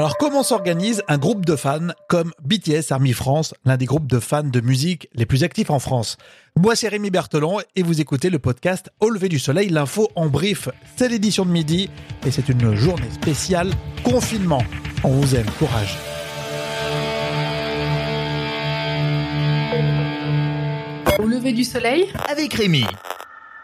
[0.00, 4.18] Alors comment s'organise un groupe de fans comme BTS Army France, l'un des groupes de
[4.18, 6.16] fans de musique les plus actifs en France?
[6.56, 10.30] Moi c'est Rémi Berthelon et vous écoutez le podcast Au lever du soleil, l'info en
[10.30, 10.70] brief.
[10.96, 11.90] C'est l'édition de midi
[12.24, 13.68] et c'est une journée spéciale
[14.02, 14.62] confinement.
[15.04, 15.94] On vous aime, courage.
[21.18, 22.10] Au lever du soleil?
[22.26, 22.86] Avec Rémi.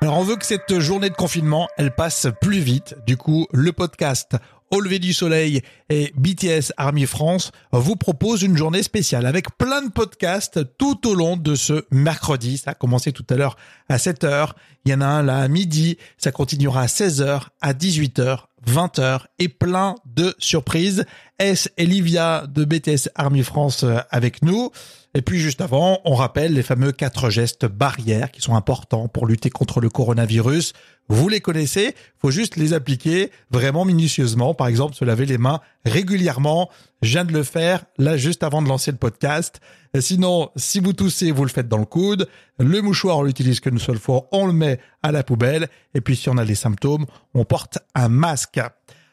[0.00, 2.96] Alors on veut que cette journée de confinement, elle passe plus vite.
[3.06, 4.36] Du coup, le podcast
[4.72, 9.82] Au lever du soleil et BTS Army France vous propose une journée spéciale avec plein
[9.82, 12.56] de podcasts tout au long de ce mercredi.
[12.56, 13.58] Ça a commencé tout à l'heure
[13.90, 14.52] à 7h.
[14.86, 15.98] Il y en a un là à midi.
[16.16, 21.04] Ça continuera à 16h, à 18h, 20h et plein de surprises.
[21.38, 24.70] S et Livia de BTS Army France euh, avec nous?
[25.14, 29.26] Et puis juste avant, on rappelle les fameux quatre gestes barrières qui sont importants pour
[29.26, 30.72] lutter contre le coronavirus.
[31.08, 34.54] Vous les connaissez, faut juste les appliquer vraiment minutieusement.
[34.54, 36.70] Par exemple, se laver les mains régulièrement.
[37.02, 39.60] Je viens de le faire là juste avant de lancer le podcast.
[40.00, 42.28] Sinon, si vous toussez, vous le faites dans le coude.
[42.58, 45.68] Le mouchoir, on l'utilise qu'une seule fois, on le met à la poubelle.
[45.94, 48.60] Et puis si on a les symptômes, on porte un masque.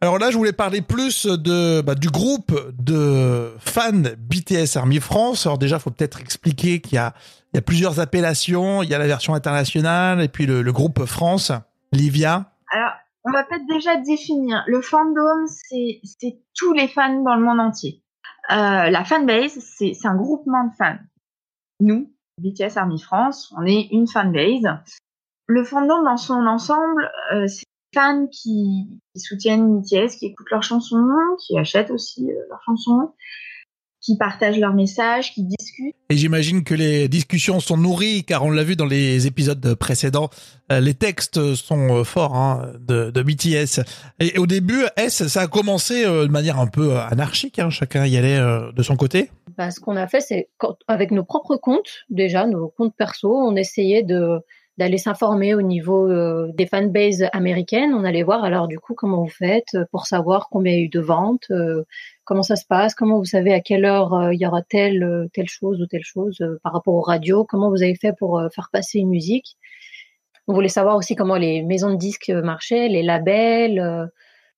[0.00, 5.46] Alors là, je voulais parler plus de bah, du groupe de fans BTS Army France.
[5.46, 7.14] Alors déjà, faut peut-être expliquer qu'il y a
[7.52, 8.82] il y a plusieurs appellations.
[8.82, 11.52] Il y a la version internationale et puis le, groupe France.
[11.92, 12.51] Livia.
[13.32, 14.62] On va peut-être déjà définir.
[14.66, 18.02] Le fandom, c'est tous les fans dans le monde entier.
[18.50, 20.98] Euh, la fanbase, c'est un groupement de fans.
[21.80, 24.68] Nous, BTS Army France, on est une fanbase.
[25.46, 31.08] Le fandom dans son ensemble, euh, c'est fans qui, soutiennent BTS, qui écoutent leurs chansons,
[31.46, 33.14] qui achètent aussi euh, leurs chansons,
[34.02, 35.94] qui partagent leurs messages, qui discutent.
[36.10, 40.28] Et j'imagine que les discussions sont nourries, car on l'a vu dans les épisodes précédents,
[40.70, 43.80] euh, les textes sont euh, forts hein, de, de, BTS.
[44.20, 48.16] Et au début, S, ça a commencé de manière un peu anarchique, hein, chacun y
[48.16, 48.40] allait
[48.74, 49.30] de son côté.
[49.56, 50.48] Bah, ce qu'on a fait, c'est
[50.88, 54.40] avec nos propres comptes, déjà, nos comptes perso, on essayait de
[54.78, 57.94] d'aller s'informer au niveau euh, des fanbases américaines.
[57.94, 60.82] On allait voir alors du coup comment vous faites euh, pour savoir combien il y
[60.82, 61.84] a eu de ventes, euh,
[62.24, 65.48] comment ça se passe, comment vous savez à quelle heure il y aura telle telle
[65.48, 68.98] chose ou telle chose par rapport aux radios, comment vous avez fait pour faire passer
[68.98, 69.56] une musique.
[70.48, 74.10] On voulait savoir aussi comment les maisons de disques marchaient, les labels,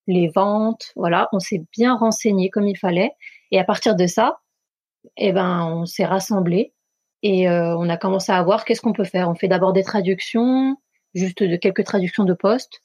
[0.07, 0.93] les ventes.
[0.97, 3.13] Voilà, on s'est bien renseigné comme il fallait.
[3.51, 4.39] Et à partir de ça,
[5.17, 6.73] eh ben, on s'est rassemblés
[7.25, 9.31] et euh, on a commencé à voir qu'est-ce qu'on peut faire.
[9.31, 10.77] On fait d'abord des traductions,
[11.15, 12.83] juste de quelques traductions de postes.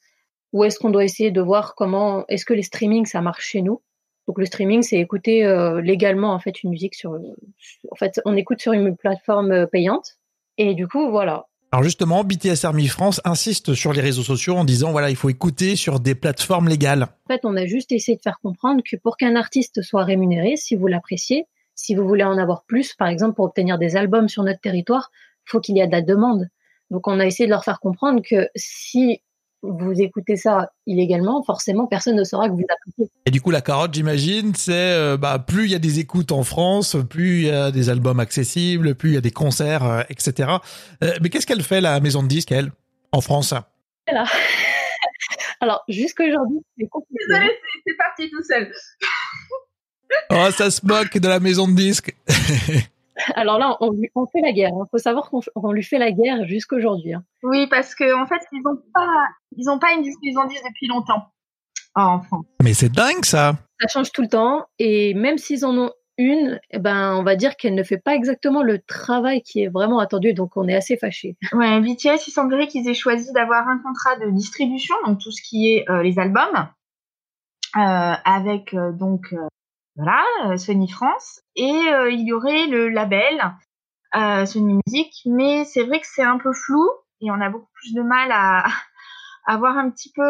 [0.53, 3.61] Ou est-ce qu'on doit essayer de voir comment est-ce que les streamings ça marche chez
[3.61, 3.81] nous?
[4.27, 8.35] Donc le streaming c'est écouter euh, légalement en fait une musique sur, en fait on
[8.37, 10.17] écoute sur une plateforme euh, payante
[10.57, 11.45] et du coup voilà.
[11.71, 15.29] Alors justement, BTS Army France insiste sur les réseaux sociaux en disant voilà, il faut
[15.29, 17.03] écouter sur des plateformes légales.
[17.03, 20.55] En fait, on a juste essayé de faire comprendre que pour qu'un artiste soit rémunéré,
[20.55, 21.45] si vous l'appréciez,
[21.79, 25.11] si vous voulez en avoir plus, par exemple, pour obtenir des albums sur notre territoire,
[25.45, 26.49] faut qu'il y ait de la demande.
[26.91, 29.21] Donc, on a essayé de leur faire comprendre que si
[29.61, 33.09] vous écoutez ça illégalement, forcément, personne ne saura que vous appréciez.
[33.25, 36.33] Et du coup, la carotte, j'imagine, c'est euh, bah, plus il y a des écoutes
[36.33, 39.85] en France, plus il y a des albums accessibles, plus il y a des concerts,
[39.85, 40.49] euh, etc.
[41.01, 42.71] Euh, mais qu'est-ce qu'elle fait, la maison de disques, elle,
[43.13, 43.53] en France?
[44.05, 44.25] Voilà.
[45.61, 47.23] Alors, jusqu'aujourd'hui, c'est compliqué.
[47.29, 47.57] Désolée,
[47.87, 48.69] c'est parti tout seul.
[50.31, 52.15] Oh, ça se moque de la maison de disques.
[53.35, 54.71] Alors là, on, on fait la guerre.
[54.73, 54.87] Il hein.
[54.91, 57.13] faut savoir qu'on lui fait la guerre jusqu'aujourd'hui.
[57.13, 57.23] Hein.
[57.43, 59.27] Oui, parce qu'en en fait, ils n'ont pas,
[59.57, 61.25] ils ont pas une maison de disques depuis longtemps
[61.95, 62.45] en France.
[62.63, 63.55] Mais c'est dingue ça.
[63.81, 67.37] Ça change tout le temps, et même s'ils en ont une, eh ben, on va
[67.37, 70.75] dire qu'elle ne fait pas exactement le travail qui est vraiment attendu, donc on est
[70.75, 71.37] assez fâchés.
[71.53, 75.41] Ouais, BTS, il semblerait qu'ils aient choisi d'avoir un contrat de distribution, donc tout ce
[75.41, 76.67] qui est euh, les albums,
[77.77, 79.33] euh, avec euh, donc
[79.95, 83.41] voilà, euh, Sony France, et euh, il y aurait le label
[84.15, 86.87] euh, Sony Music, mais c'est vrai que c'est un peu flou
[87.21, 88.65] et on a beaucoup plus de mal à,
[89.45, 90.23] à voir un petit peu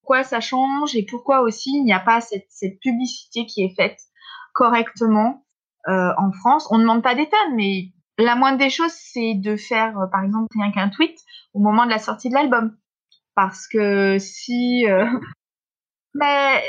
[0.00, 3.74] pourquoi ça change et pourquoi aussi il n'y a pas cette, cette, publicité qui est
[3.74, 3.98] faite
[4.52, 5.44] correctement
[5.86, 6.66] en France.
[6.70, 10.22] On ne demande pas des tonnes, mais la moindre des choses, c'est de faire, par
[10.24, 11.18] exemple, rien qu'un tweet
[11.52, 12.76] au moment de la sortie de l'album.
[13.34, 14.86] Parce que si...
[16.14, 16.62] Mais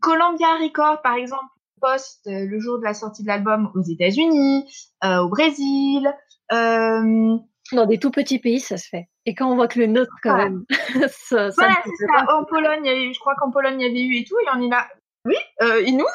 [0.00, 1.44] Columbia Records, par exemple,
[1.80, 4.64] poste euh, le jour de la sortie de l'album aux États-Unis,
[5.04, 6.12] euh, au Brésil.
[6.52, 7.36] Euh...
[7.72, 9.08] Dans des tout petits pays, ça se fait.
[9.26, 10.64] Et quand on voit que le nôtre, quand même,
[11.10, 12.34] ça, voilà, c'est ça.
[12.34, 14.24] En Pologne, il y a eu, je crois qu'en Pologne, il y avait eu et
[14.24, 14.86] tout, et on est là.
[15.26, 16.06] Oui, euh, et nous?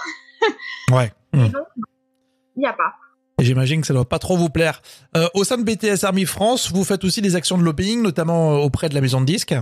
[0.92, 1.14] Ouais.
[1.32, 1.48] Hmm.
[2.58, 2.96] il n'y a pas.
[3.40, 4.82] J'imagine que ça ne doit pas trop vous plaire.
[5.16, 8.56] Euh, au sein de BTS Army France, vous faites aussi des actions de lobbying, notamment
[8.58, 9.56] auprès de la maison de disques?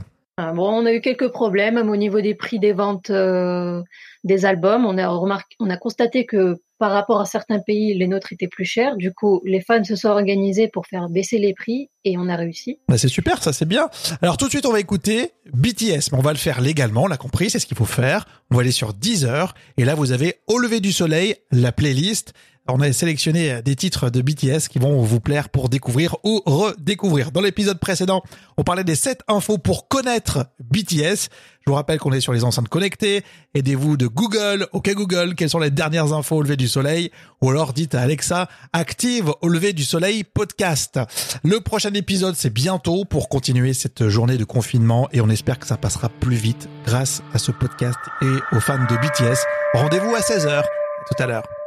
[0.53, 3.81] Bon, on a eu quelques problèmes au niveau des prix des ventes euh,
[4.23, 4.85] des albums.
[4.85, 8.97] On a constaté que par rapport à certains pays, les nôtres étaient plus chers.
[8.97, 12.35] Du coup, les fans se sont organisés pour faire baisser les prix et on a
[12.35, 12.79] réussi.
[12.89, 13.87] Bah c'est super, ça c'est bien.
[14.23, 17.07] Alors tout de suite, on va écouter BTS, mais on va le faire légalement, on
[17.07, 18.25] l'a compris, c'est ce qu'il faut faire.
[18.49, 22.33] On va aller sur Deezer et là vous avez Au lever du soleil, la playlist
[22.73, 27.31] on a sélectionné des titres de BTS qui vont vous plaire pour découvrir ou redécouvrir.
[27.31, 28.23] Dans l'épisode précédent,
[28.57, 31.29] on parlait des 7 infos pour connaître BTS.
[31.61, 33.23] Je vous rappelle qu'on est sur les enceintes connectées.
[33.53, 34.67] Aidez-vous de Google.
[34.71, 37.11] Ok Google, quelles sont les dernières infos au lever du soleil?
[37.41, 40.99] Ou alors dites à Alexa, active au lever du soleil podcast.
[41.43, 45.67] Le prochain épisode, c'est bientôt pour continuer cette journée de confinement et on espère que
[45.67, 49.39] ça passera plus vite grâce à ce podcast et aux fans de BTS.
[49.73, 50.63] Rendez-vous à 16h.
[51.07, 51.60] tout à l'heure.